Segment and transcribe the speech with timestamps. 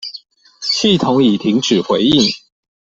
[0.61, 2.31] 系統已停止回應